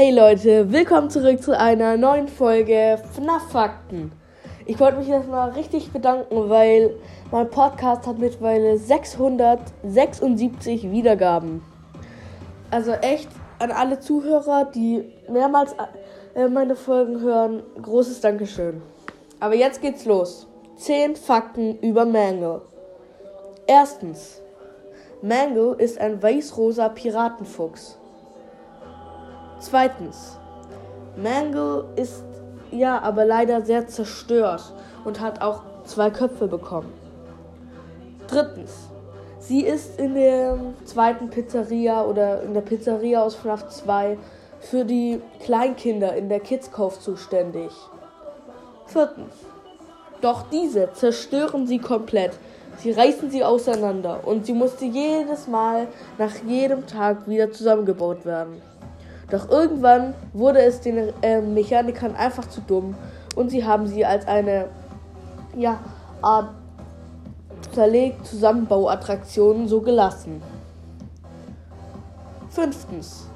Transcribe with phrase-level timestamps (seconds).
[0.00, 4.12] Hey Leute, willkommen zurück zu einer neuen Folge FNAF Fakten.
[4.64, 6.94] Ich wollte mich erstmal richtig bedanken, weil
[7.32, 11.64] mein Podcast hat mittlerweile 676 Wiedergaben.
[12.70, 15.74] Also echt an alle Zuhörer, die mehrmals
[16.36, 18.80] äh, meine Folgen hören, großes Dankeschön.
[19.40, 20.46] Aber jetzt geht's los.
[20.76, 22.60] 10 Fakten über Mango.
[23.66, 24.42] Erstens.
[25.22, 27.98] Mango ist ein weiß-rosa Piratenfuchs.
[29.60, 30.38] Zweitens.
[31.16, 32.22] Mango ist
[32.70, 34.72] ja aber leider sehr zerstört
[35.04, 36.92] und hat auch zwei Köpfe bekommen.
[38.28, 38.88] Drittens.
[39.40, 44.18] Sie ist in der zweiten Pizzeria oder in der Pizzeria aus FNAF 2
[44.60, 47.70] für die Kleinkinder in der Kids Cove zuständig.
[48.86, 49.34] Viertens.
[50.20, 52.32] Doch diese zerstören sie komplett.
[52.78, 55.88] Sie reißen sie auseinander und sie musste jedes Mal
[56.18, 58.60] nach jedem Tag wieder zusammengebaut werden.
[59.30, 62.94] Doch irgendwann wurde es den äh, Mechanikern einfach zu dumm
[63.36, 64.66] und sie haben sie als eine
[65.56, 65.78] ja,
[66.22, 66.50] Art
[67.72, 70.42] zerlegt Zusammenbauattraktion so gelassen.
[72.50, 73.28] Fünftens.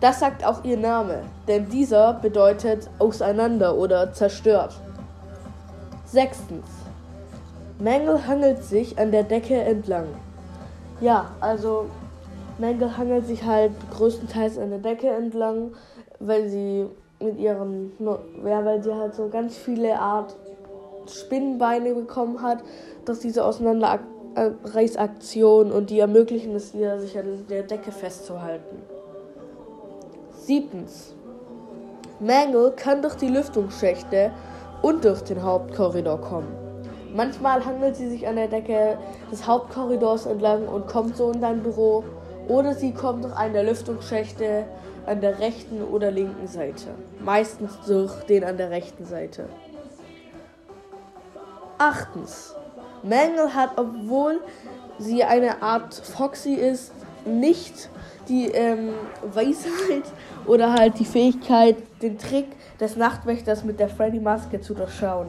[0.00, 4.74] Das sagt auch ihr Name, denn dieser bedeutet auseinander oder zerstört.
[6.04, 6.66] Sechstens.
[7.78, 10.06] Mangle hangelt sich an der Decke entlang.
[11.00, 11.86] Ja, also
[12.58, 15.72] Mangle hangelt sich halt größtenteils an der Decke entlang,
[16.20, 16.86] weil sie
[17.20, 20.34] mit ihren, ja, weil sie halt so ganz viele Art
[21.06, 22.64] Spinnenbeine bekommen hat,
[23.04, 28.82] dass diese Auseinanderreißaktion und die ermöglichen es ihr, sich an der Decke festzuhalten.
[30.36, 31.14] Siebtens.
[32.20, 34.30] Mangle kann durch die Lüftungsschächte
[34.82, 36.54] und durch den Hauptkorridor kommen.
[37.14, 38.96] Manchmal hangelt sie sich an der Decke
[39.30, 42.04] des Hauptkorridors entlang und kommt so in dein Büro
[42.48, 44.64] oder sie kommt durch einen der Lüftungsschächte
[45.06, 46.88] an der rechten oder linken Seite.
[47.20, 49.48] Meistens durch den an der rechten Seite.
[51.78, 52.54] Achtens.
[53.02, 54.40] Mangle hat, obwohl
[54.98, 56.92] sie eine Art Foxy ist,
[57.24, 57.90] nicht
[58.28, 58.90] die ähm,
[59.32, 60.04] Weisheit
[60.46, 62.46] oder halt die Fähigkeit, den Trick
[62.78, 65.28] des Nachtwächters mit der Freddy-Maske zu durchschauen.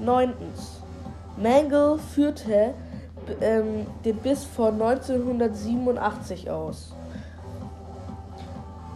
[0.00, 0.80] Neuntens.
[1.36, 2.74] Mangle führte
[3.40, 6.94] ähm, den Biss von 1987 aus.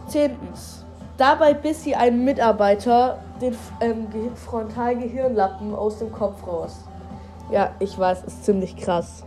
[0.07, 0.85] Zehntens.
[1.17, 6.77] Dabei biss sie einen Mitarbeiter den ähm, Frontalgehirnlappen aus dem Kopf raus.
[7.51, 9.23] Ja, ich weiß, ist ziemlich krass.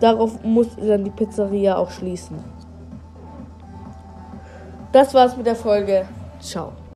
[0.00, 2.38] Darauf musste dann die Pizzeria auch schließen.
[4.92, 6.06] Das war's mit der Folge.
[6.40, 6.72] Ciao.